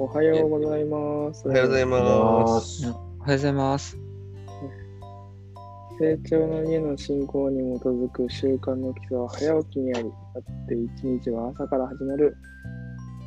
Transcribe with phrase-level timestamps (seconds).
[0.00, 1.42] おはようございます。
[1.44, 2.86] おはようございます。
[2.86, 3.98] おはようございます。
[5.98, 12.36] 成長の家の信仰に基づく習慣の基礎は早起きにあり、だって一日は朝から始まる。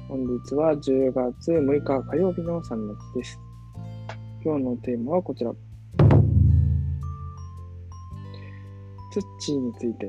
[0.08, 3.38] 本日は10月6日火曜日の3月です。
[4.42, 5.52] 今日のテーマはこちら。
[9.12, 10.08] ツッチーについて。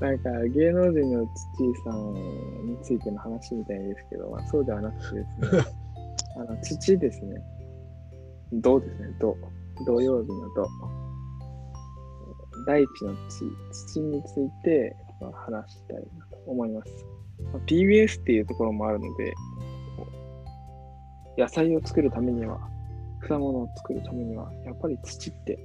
[0.00, 2.14] うんなんか芸能人のツッチーさん
[2.66, 5.62] についての話みたいですけど、まあ、そうではなくてですね、
[6.36, 7.42] あの土ですね。
[8.52, 9.36] 銅ですね、銅。
[9.86, 10.66] 土曜日の銅。
[12.66, 17.06] 大地の土、土についてまあ話したいなと思います。
[17.52, 19.34] まあ PBS っていうところもあるので、
[21.36, 22.58] 野菜を作るためには、
[23.20, 25.58] 果物を作るためには、やっぱり土って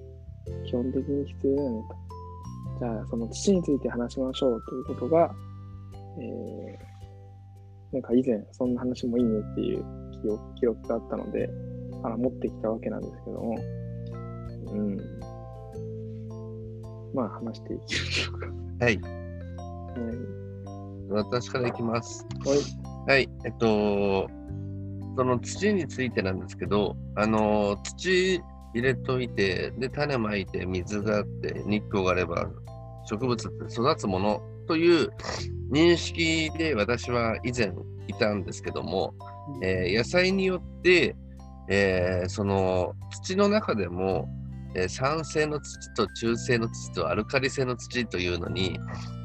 [0.66, 2.15] 基本的に必要だよねと。
[2.80, 5.34] じゃあ、その土について話しましょうということが、
[6.20, 9.84] えー、なんか以前、そんな話もいいねっていう
[10.22, 11.50] 記憶記録があったので、
[12.04, 13.56] あの持ってきたわけなんですけども、
[14.74, 14.98] うん。
[17.14, 18.48] まあ、話していきましょうか。
[18.86, 18.98] はい。
[18.98, 19.06] はい。
[21.10, 22.28] 私からいきます。
[22.46, 22.58] はい。
[23.08, 23.30] はい。
[23.46, 24.30] えっと、
[25.18, 28.42] その土についてなんですけど、あの、土
[28.74, 32.50] 入れといて、で、種まいて、水があって、日光があれば、
[33.06, 35.12] 植物って育つものという
[35.72, 37.74] 認識で私は以前
[38.08, 39.14] いたんですけども、
[39.64, 41.16] えー野菜によって、
[41.70, 44.28] えーその土の中でも、
[44.76, 48.80] えー酸性の土と中性の土とアルカリ性の土というのに、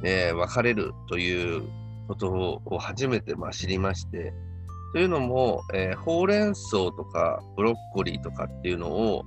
[0.04, 1.62] えー分かれるという
[2.08, 4.32] ことを初めてまあ知りまして
[4.92, 9.24] というのも、えーほうれん草とかブロッコリーとかっていうのを、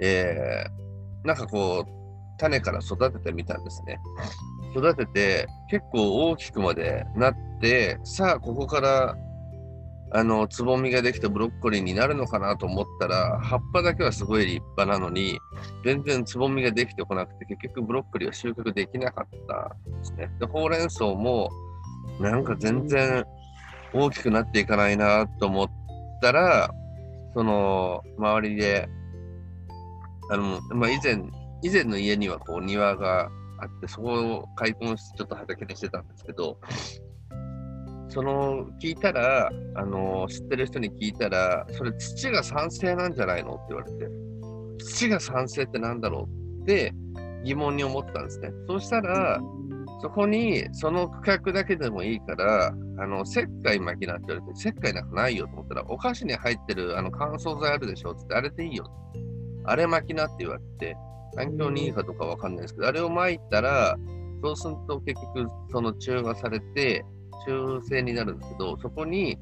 [0.00, 0.80] えー
[1.22, 1.99] なんかこう
[2.40, 4.00] 種から育ててみたんですね。
[4.74, 9.16] 育てて結構大きくまでなってさあここから
[10.12, 15.38] あのつぼみができたブロッコリーになるのかなと思ったら葉っぱだけはすごい立派なのに
[15.84, 20.30] 全然つぼみができてこなくて結局ブロッコリーは収穫できなかったんですね。
[20.40, 21.50] でほうれん草も
[22.18, 23.24] なんか全然
[23.92, 25.68] 大きくなっていかないなと思っ
[26.20, 26.70] たら
[27.34, 28.88] その周りで
[30.30, 31.22] あの、まあ、以前
[31.62, 36.58] 以前の家にはこう庭があってそこを開墾してちょっと畑にしてたんですけど
[38.08, 44.08] その聞いたらあの知ってる人に聞いたらそれ土が酸性なんじゃないのって言われて
[44.78, 46.28] 土が酸性ってなんだろ
[46.60, 46.92] うって
[47.44, 48.50] 疑問に思ったんですね。
[48.66, 49.40] そうしたら
[50.02, 58.90] そこにその区画だけでもいいからあの石灰巻きなって言われて石灰なんかないよと思ったらお菓子に入ってるあの乾燥剤あるでしょってってあれでいいよ。
[59.64, 60.96] あれ巻きなって言われて
[61.34, 63.96] 環境にいいかどうかわかんないですけど、あれを巻いたら、
[64.42, 67.04] そうすると結局その中和されて、
[67.46, 69.38] 中性になるんですけど、そこに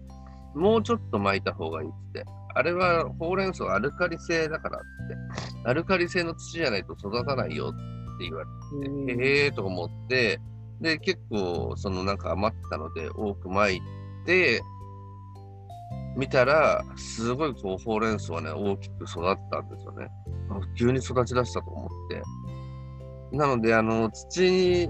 [0.55, 2.25] もうちょっと巻いた方がいいって。
[2.55, 5.69] あれはほうれん草アルカリ性だからって。
[5.69, 10.41] アルカリ性の土じゃないと育たないよって言われて、へえーと思って、
[10.81, 13.81] で、結構そのなんか余ってたので多く巻い
[14.25, 14.61] て、
[16.17, 20.09] 見たら、すごいこうほうれん草はね、大きく育ったんですよね。
[20.77, 22.23] 急に育ち出したと思って。
[23.37, 24.89] なので、あの、土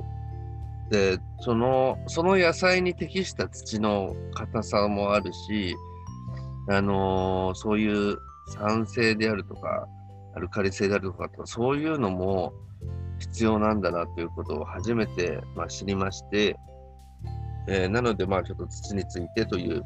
[0.91, 5.75] で、その、その野菜に適した土の硬さもあるし、
[6.70, 9.87] あのそういう酸性であるとか、
[10.34, 12.53] アルカリ性であるとか、そういうのも
[13.19, 16.56] 必要なんだなということを初めて、まあ、知りまして、
[17.69, 19.83] えーなので、まあ、ちょっと土についてという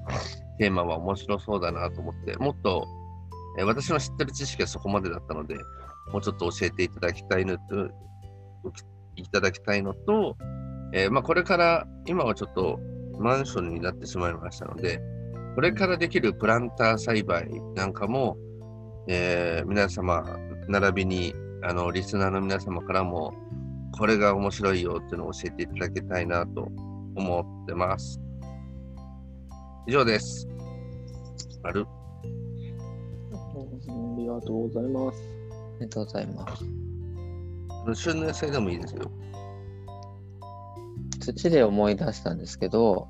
[0.59, 2.87] テーマは面白そうだなと思って、もっと、
[3.59, 5.57] えー私の知ってる知識はそこまでだったので、
[6.13, 7.89] もうちょっと教えていただきたいのと、
[9.17, 10.37] いただきたいのと、
[10.95, 12.79] えーまあ、これから、今はちょっと
[13.19, 15.01] マンションになってしまいましたので、
[15.57, 18.37] これからできるプランター栽培なんかも、
[19.09, 20.25] え皆様、
[20.69, 23.35] 並びに、あの、リスナーの皆様からも、
[23.99, 26.69] これが面白いよっていうのを教えていただきたいなと
[27.17, 28.21] 思ってます。
[29.87, 30.49] 以上です。
[31.65, 33.55] あるあ
[34.17, 35.23] りがとうございます。
[35.53, 38.03] ありがとうございます。
[38.03, 39.11] 旬の野菜でもいいですよ。
[41.21, 43.09] 土で思い出したんですけど、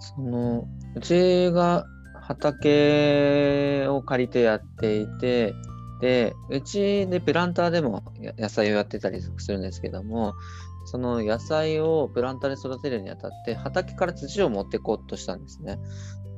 [0.00, 1.86] その、うちが
[2.20, 5.54] 畑を借りてやっていて、
[6.00, 10.34] で、うちでプランターでもや野菜をやってたりするんですけども、
[10.84, 15.78] その野菜をプランターで育てるにあたって、畑から土を持ってこうとしたんですね。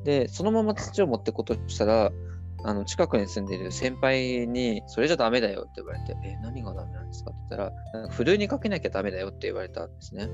[0.04, 2.12] で、そのまま土を持ってこうとしたら、
[2.66, 7.30] あの近くに住んでいる先輩に、それじゃダメだよって言われて、え、何がダメなんですか？
[7.30, 10.28] って言ったら、ふるいにかけなきゃダメだよって言われたんですね。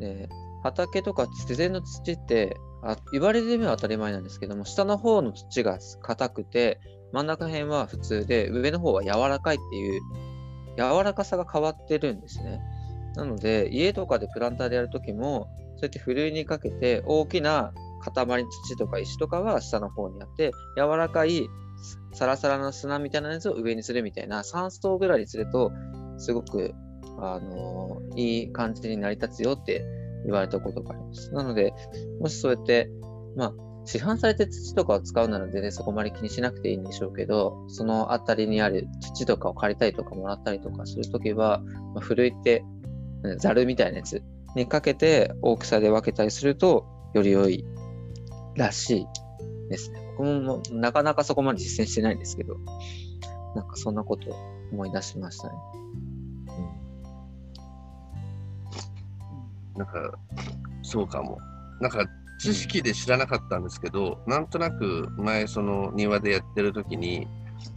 [0.00, 0.28] で、
[0.62, 6.80] 畑とか自然の土ってあ言われてみれば当たり前なんですけども下の方の土が硬くて
[7.12, 10.00] 真ん中辺は普通で上の方は柔らかいっていう
[10.76, 12.60] 柔らかさが変わってるんですね。
[13.16, 21.48] なので家とかでプランターでやるときもそうやってふるいにかけて大きな塊土とか石とかは下の方にあって柔らかい
[22.12, 25.72] サラサラな砂みたいなやつを上にするみたいな3層ぐらいにすると
[26.18, 26.74] すごく、
[27.18, 29.84] あのーいい感じに成り立つよって
[30.24, 31.32] 言われたことがあります。
[31.32, 31.72] なので、
[32.20, 32.90] もしそうやって、
[33.36, 33.52] まあ、
[33.84, 41.60] 市販されて土とかを使うなら全然そこまで気にしなくていいんでしょうけど、そのあたりにある土とかを借りたりとかもらったりとかするときは、
[41.94, 42.64] まあ、ふるいって、
[43.38, 44.22] ざるみたいなやつ
[44.56, 47.64] にかけて大きさで分けたりすると、より良い
[48.56, 49.06] らしい
[49.68, 50.00] ですね。
[50.18, 52.56] 僕もなかなかそこまで実践してないんですけど、
[53.54, 54.34] なんかそんなことを
[54.72, 55.54] 思い出しましたね。
[59.76, 60.18] なんか、
[60.82, 61.38] そうかも。
[61.80, 62.04] なんか、
[62.40, 67.26] 知識で知らなかったんですけど、なんとなく前、その庭でやってる時に、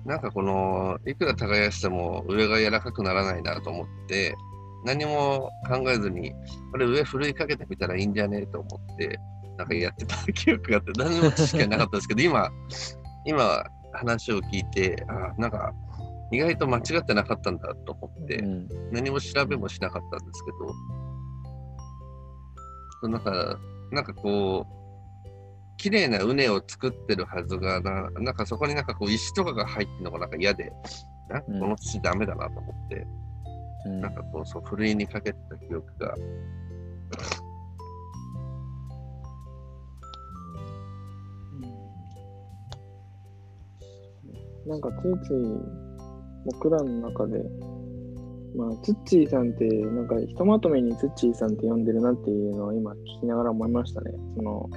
[0.05, 4.35] なんかこの、いくら耕しても上が柔らかくならないなと思って、
[4.85, 6.31] 何も考えずに、
[6.71, 9.19] これ上ふるいかけてみたらいいんじゃねえと思って、
[9.57, 12.49] なんかやってた記憶があって、何も知識がなかったんですけど、今、
[13.25, 15.73] 今話を聞いて、あなんか、
[16.31, 18.67] 意外と間違ってなかったんだと思って、うん。
[18.91, 20.57] 何も調べもしなかったんですけど、
[23.01, 23.59] そうなんか、
[23.91, 24.75] なんかこう、
[25.77, 30.71] 綺麗な畝を作ってるはずがな、なんかそこになんかこう石とかが入ってるのがなんか嫌で、
[31.29, 33.24] なんかこの土ダメだなと思って、うん
[33.85, 36.15] なんかこう、そう、ふるいにかけてた記憶が、
[44.65, 45.85] なんかついつい
[46.45, 47.43] 僕らの中で、
[48.55, 54.11] まあ、ツッチーさんって、なんかひとまとめにツッチーさんって呼んでるなっていうのは今聞きながら思いましたね。
[54.35, 54.69] その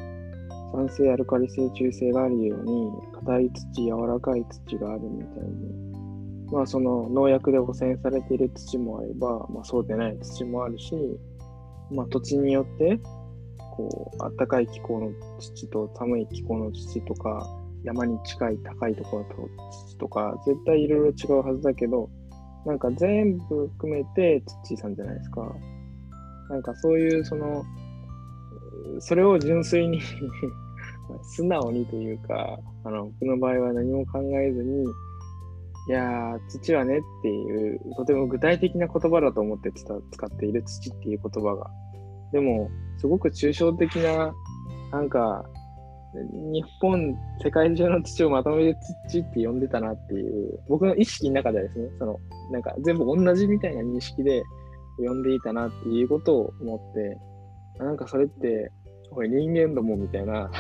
[0.73, 5.88] 酸性、アルカリ性、中性があるように、硬い土、柔らかい土があるみたいに、
[6.51, 10.95] まあその農薬で汚染されている土もあれば、まあそうでない土もあるし、
[11.91, 12.99] まあ土地によって、
[13.77, 17.47] こう、暖かい気候の土と寒い気候の土とか、
[17.85, 19.49] 山に近い高いところと
[19.89, 22.11] 土とか、絶対いろいろ違うはずだけど、
[22.67, 25.55] なんか全部含めて土さんじゃないですか。
[26.51, 27.63] なんかそういう、その、
[29.01, 30.01] それを純粋に
[31.23, 34.87] 素直にというか、あの、僕の場合は何も考えずに、
[35.89, 41.71] いや、土はねっていう、とても具体的な言葉だと思って使っている土っていう言葉が。
[42.33, 42.69] でも、
[42.99, 44.33] すごく抽象的な、
[44.93, 45.45] なんか、
[46.53, 52.19] 日本、世界中の土をまとめて土って呼んでたなっていう、僕の意識の中ではですね、その、
[52.51, 54.43] なんか全部同じみたいな認識で
[54.99, 58.73] 呼んでいたなっていうことを思って、なんかそれって、
[59.11, 60.51] おい、人間どもみたいな、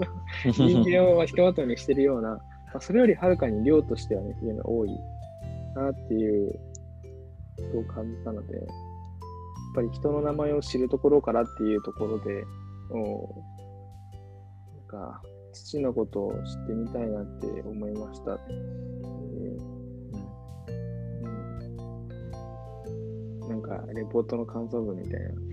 [0.44, 2.40] 人間をひとまとめにしてるような、
[2.72, 4.90] まあ、それよりはるかに量としてはね、非常に多い
[5.74, 6.58] なっていうこ
[7.72, 8.66] とを感じたので、やっ
[9.74, 12.44] ぱり人の名前を知るところからっていうところで、
[12.90, 13.28] お
[14.76, 15.22] なんか
[15.52, 18.38] 土のことを知ってみたいなって思いました。
[18.48, 19.80] えーうん
[23.50, 25.50] なんか、レポートの感想文みたいな。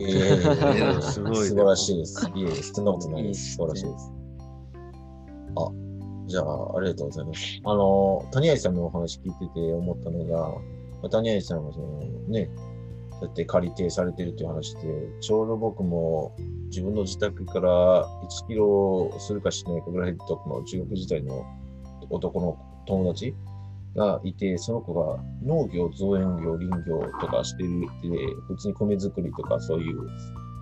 [0.00, 2.30] いやいやいやすごいね素晴らしいです。
[2.34, 4.12] いえそんなことない素晴らしいです。
[5.56, 5.87] あ、
[6.28, 7.60] じゃあ、ありがとうございます。
[7.64, 10.24] あの、谷合さんのお話聞いてて思ったの
[11.02, 12.50] が、谷合さんがそのね、
[13.12, 14.82] そうやって借りてされてるっていう話で、
[15.20, 18.06] ちょうど僕も自分の自宅から
[18.44, 21.44] 1キロするかしないかぐらいのとこの中学時代の
[22.10, 23.34] 男の友達
[23.96, 28.08] がいて、その子が農業、造園業、林業とかしてるって、
[28.48, 29.98] 普通に米作りとかそういう、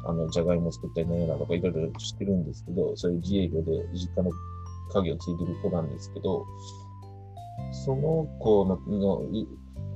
[0.06, 4.30] あの、じゃがいも作ったりなんやらとかいろいろしてるんですけど、そういう自営業で実家の
[4.92, 6.46] 家業ついてる子なんですけど、
[7.84, 9.22] その子の、の、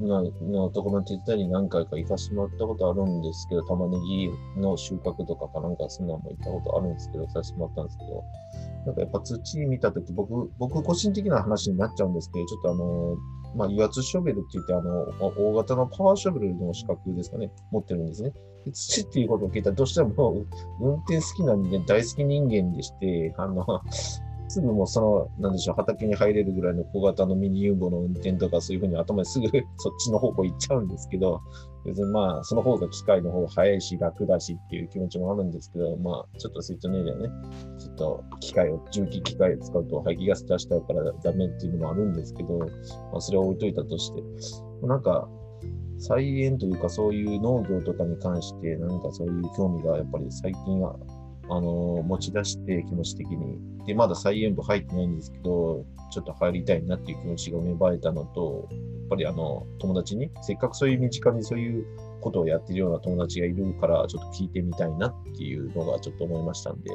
[0.01, 4.31] ののところの手伝いに何回か行かせてもらったことあるんですけど、玉ねぎ
[4.61, 8.25] の収穫とかかなんかそんなのも行ったことあるんですけど、させてもらったんですけど、
[8.87, 13.17] なんかやっぱ土見たとき、僕、僕個人的な話になっちゃうんですけど、ちょっとあの、
[13.57, 18.33] まあ、油圧ショベルって言って、あの、大型のパワーショベルの資格ですかね、持ってるんですね。
[18.73, 20.45] 土っていうことを聞いたら、どうしても
[20.81, 23.65] 運転好きな人間、大好き人間でして、あの、
[24.51, 29.47] すぐもその、なんでしょう、畑に入れるぐらいの小型のミニユンボの運転とか、そういうふうに頭にすぐ
[29.79, 31.41] そっちの方向行っちゃうんですけど、
[31.85, 37.29] 別にまあ、その方が機械の方が早いし、楽だしっていう気持ちもあるんですけど、まあ、ちょっとスイッチのではね、
[37.79, 42.67] ちょっと機械を、重機機械を使うと排気ガス出しちゃうからダメっていうのもあるんですけど、ま
[43.19, 44.21] あ、それは置いといたとして、
[44.85, 45.29] なんか、
[46.01, 50.97] 菜園というかそういう農業とかに関してなんかそういう興味がやっぱり最近は
[51.51, 53.59] あの持ち出して気持ち的に。
[53.87, 61.85] で、まだ菜園部入ってないんですけど、ちょっと入りたいなっていう気持ちが芽生えたのと、やっぱりあの友達に、せっかくそういう身近にそういう
[62.21, 66.91] ことをやってるような友達がいるから、ちょっと聞いてみたいなっていうのがちょっと思いましたんで。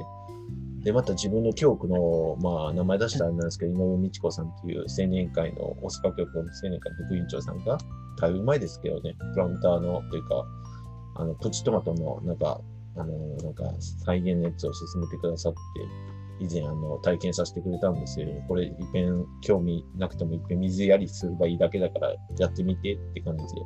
[0.85, 7.77] で、また自分の教区の、まあ、名前出したらあれなんですけど、井上美智子さんっていう青年会の、大阪局の青年会の副委員長さんが、
[8.21, 10.45] だいぶ前ですけどね、プランターの、というか、
[11.15, 12.61] あの、プチトマトの、なんか、
[12.97, 13.63] あの、なんか、
[14.05, 15.59] 再現のやつを進めてくださって、
[16.39, 18.27] 以前、あの、体験させてくれたんですよ。
[18.47, 23.61] これ、いっぺん、興味なくてもいっぺん水やりすればいいだけだから、やってみてって感じで、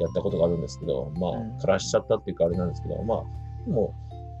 [0.00, 3.24] やったことがあるんですけど、まあ、枯らしちゃったっていうかあれなんですけど、まあ、
[3.64, 3.94] でも、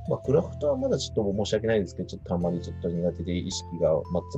[0.08, 3.90] まあ、クラフトはまだちょっと申し訳ないですけど、ちょっとあんまりちょっと苦手で意識が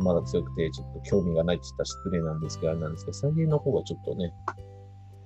[0.03, 4.33] まだ強くて、ちょっと興味がないって言ったら失礼なんですけど、あれなんですけど、再現の方がちょっとね、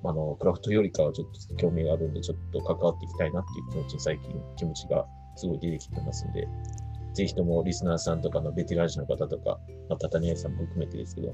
[0.03, 6.49] あの、クラフトよりかはちょっと興味があるんで、ちょっと関わっていきたいなっていう気持ちに最近気持ちがすごい出てきてますんで、
[7.15, 11.33] ぜひともリスナーさんとかのベテラン者の方とか、また谷さんも含めてですけど、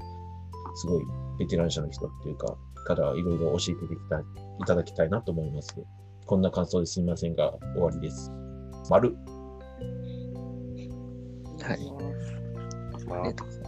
[0.75, 1.03] すごい
[1.39, 4.23] ベテラン者の人っていうか、からいろいろ教えていただきたい
[4.59, 5.75] いただきたいなと思います。
[6.25, 8.31] こんな感想ですみませんが、終わりです。
[8.89, 9.15] 丸。
[11.61, 13.05] はい。
[13.07, 13.66] まあありがとうございます。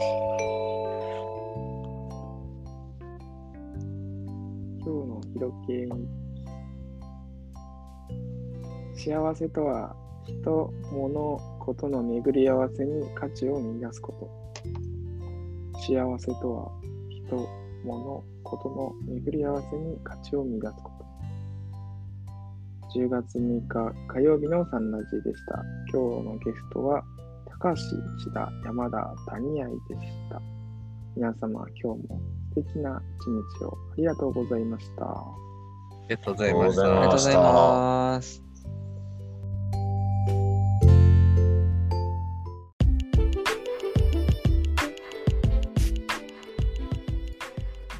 [0.00, 0.08] 今
[4.80, 6.08] 日の広系に
[8.94, 14.30] 幸せとは人、物、ことの巡り合わせに価値を見出すこと。
[15.78, 16.72] 幸せとは
[17.10, 17.46] 人、
[17.84, 20.92] 物、ことの巡り合わせに価値を見出すこ
[22.92, 22.98] と。
[22.98, 25.62] 10月6日火曜日のサンラジでした。
[25.92, 27.04] 今日のゲストは
[27.62, 30.40] 高橋、千田、山田、谷合でした。
[31.14, 32.18] 皆様、今日も
[32.54, 33.26] 素敵な一
[33.60, 35.04] 日をありがとうございました。
[35.04, 35.26] あ
[36.08, 36.82] りがとうございました。
[36.82, 38.42] ありがとうございます。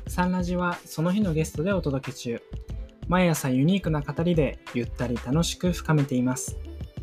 [0.08, 2.42] サンラジはその日のゲストでお届け中。
[3.08, 6.56] 毎朝ユニークな語りでゆったり楽しく深めています。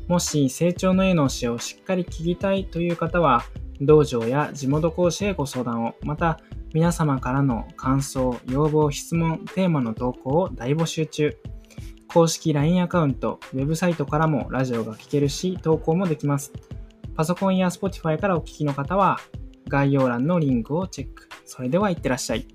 [0.07, 3.43] もし成長の絵の教えをしっかり聞きたいという方は、
[3.81, 6.39] 道場や地元講師へご相談を、また
[6.73, 11.37] 皆様からの感想、要望、質問、テーマの投稿を大募集中。
[12.07, 16.53] 公式 LINE アカウント、ウェブサイトからもラジオが聞けるし、投稿もできます。
[17.15, 19.19] パソコンや Spotify からお聞きの方は、
[19.67, 21.27] 概要欄のリンクをチェック。
[21.45, 22.47] それではいってらっしゃい。